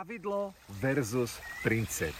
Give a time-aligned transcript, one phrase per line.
[0.00, 2.14] Pravidlo versus princip.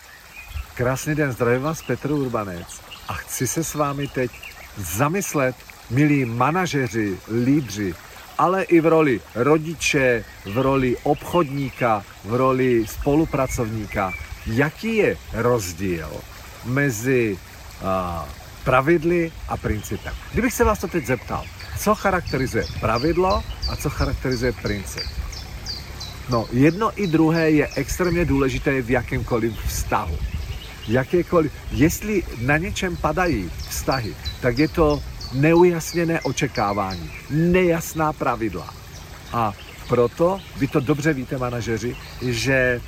[0.75, 4.31] Krásný den, zdravím vás Petr Urbanec a chci se s vámi teď
[4.77, 5.57] zamyslet,
[5.91, 7.95] milí manažeři, lídři,
[8.39, 14.13] ale i v roli rodiče, v roli obchodníka, v roli spolupracovníka,
[14.47, 16.11] jaký je rozdíl
[16.65, 17.39] mezi
[17.81, 18.29] uh,
[18.65, 20.15] pravidly a principem.
[20.33, 21.45] Kdybych se vás to teď zeptal,
[21.79, 25.20] co charakterizuje pravidlo a co charakterizuje princip?
[26.31, 30.19] No, jedno i druhé je extrémně důležité v jakémkoliv vztahu.
[30.89, 38.75] Jakékoliv, jestli na něčem padají vztahy, tak je to neujasněné očekávání, nejasná pravidla.
[39.33, 39.53] A
[39.89, 42.81] proto, vy to dobře víte, manažeři, že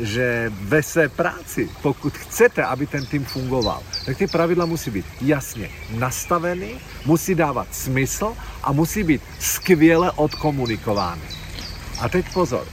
[0.00, 5.06] že ve své práci, pokud chcete, aby ten tým fungoval, tak ty pravidla musí být
[5.20, 6.74] jasně nastaveny,
[7.06, 11.22] musí dávat smysl a musí být skvěle odkomunikovány.
[12.00, 12.66] A teď pozor,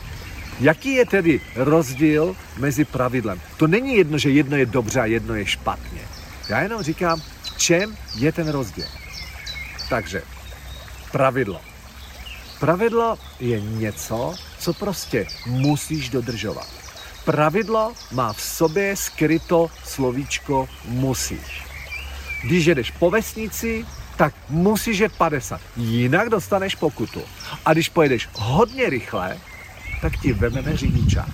[0.60, 3.42] Jaký je tedy rozdíl mezi pravidlem?
[3.58, 6.02] To není jedno, že jedno je dobře a jedno je špatně.
[6.50, 8.86] Já jenom říkám, v čem je ten rozdíl.
[9.90, 10.22] Takže,
[11.12, 11.62] pravidlo.
[12.60, 16.68] Pravidlo je něco, co prostě musíš dodržovat.
[17.26, 21.64] Pravidlo má v sobě skryto slovíčko musíš.
[22.44, 27.22] Když jedeš po vesnici, tak musíš jet 50, jinak dostaneš pokutu.
[27.66, 29.38] A když pojedeš hodně rychle,
[30.06, 31.26] tak ti vememe řidiča.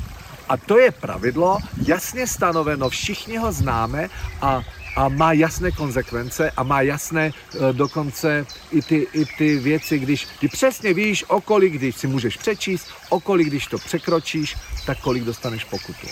[0.50, 4.09] A to je pravidlo, jasně stanoveno, všichni ho známe
[4.41, 4.64] a,
[4.95, 10.27] a má jasné konsekvence a má jasné e, dokonce i ty, i ty věci, když
[10.39, 14.99] ty přesně víš, o kolik, když si můžeš přečíst, o kolik, když to překročíš, tak
[14.99, 16.08] kolik dostaneš pokutu.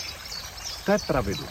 [0.84, 1.46] To je pravidlo.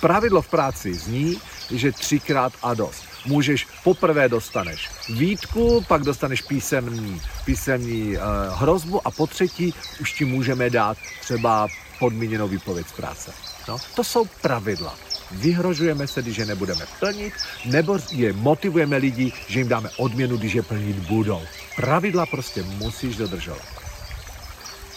[0.00, 7.22] Pravidlo v práci zní, že třikrát a dost můžeš, poprvé dostaneš výtku, pak dostaneš písemný,
[7.44, 13.32] písemný uh, hrozbu a po třetí už ti můžeme dát třeba podmíněnou výpověď z práce.
[13.68, 14.94] No, to jsou pravidla.
[15.30, 17.34] Vyhrožujeme se, když je nebudeme plnit,
[17.64, 21.42] nebo je motivujeme lidi, že jim dáme odměnu, když je plnit budou.
[21.76, 23.62] Pravidla prostě musíš dodržovat.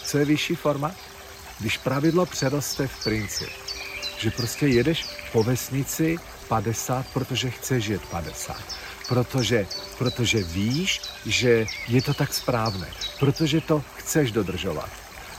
[0.04, 0.94] Co je vyšší forma?
[1.60, 3.48] Když pravidlo přeroste v princip.
[4.18, 8.56] Že prostě jedeš po vesnici 50, protože chceš jet 50.
[9.08, 9.66] Protože,
[9.98, 12.86] protože víš, že je to tak správné.
[13.20, 14.90] Protože to chceš dodržovat.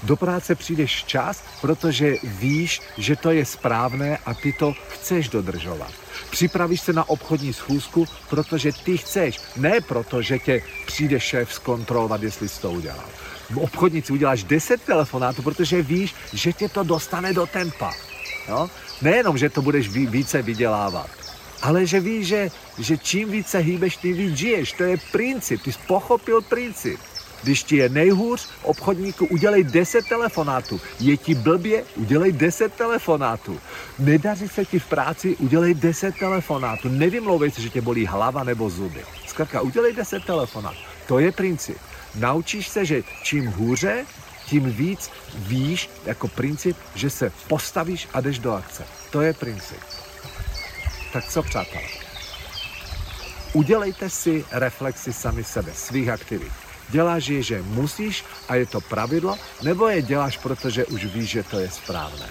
[0.03, 5.91] Do práce přijdeš čas, protože víš, že to je správné a ty to chceš dodržovat.
[6.31, 12.23] Připravíš se na obchodní schůzku, protože ty chceš, ne proto, že tě přijde šéf zkontrolovat,
[12.23, 13.05] jestli jsi to udělal.
[13.49, 17.93] V obchodnici uděláš 10 telefonátů, protože víš, že tě to dostane do tempa.
[18.47, 18.69] Jo?
[19.01, 21.09] Nejenom, že to budeš více vydělávat,
[21.61, 24.73] ale že víš, že, že čím více hýbeš, tím víc žiješ.
[24.73, 26.99] To je princip, ty jsi pochopil princip.
[27.43, 30.81] Když ti je nejhůř, obchodníku, udělej 10 telefonátů.
[30.99, 33.59] Je ti blbě, udělej 10 telefonátů.
[33.99, 36.89] Nedaří se ti v práci, udělej 10 telefonátů.
[36.89, 39.03] Nevymlouvej se, že tě bolí hlava nebo zuby.
[39.27, 40.77] Zkrátka, udělej 10 telefonátů.
[41.07, 41.77] To je princip.
[42.15, 44.05] Naučíš se, že čím hůře,
[44.49, 48.85] tím víc víš jako princip, že se postavíš a jdeš do akce.
[49.11, 49.79] To je princip.
[51.13, 51.83] Tak co, přátelé?
[53.53, 56.51] Udělejte si reflexy sami sebe, svých aktivit.
[56.89, 61.43] Děláš je, že musíš a je to pravidlo, nebo je děláš, protože už víš, že
[61.43, 62.29] to je správné.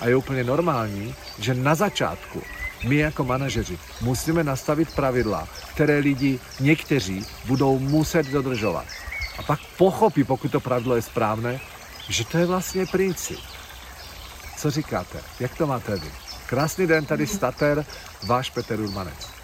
[0.00, 2.42] A je úplně normální, že na začátku
[2.84, 8.86] my jako manažeři musíme nastavit pravidla, které lidi někteří budou muset dodržovat.
[9.38, 11.60] A pak pochopí, pokud to pravidlo je správné,
[12.08, 13.38] že to je vlastně princip.
[14.56, 15.20] Co říkáte?
[15.40, 16.12] Jak to máte vy?
[16.46, 17.86] Krásný den, tady Stater,
[18.26, 19.37] váš Petr Urmanec.